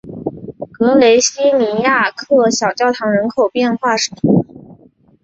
[0.71, 4.81] 格雷西尼亚克小教堂人口变化图示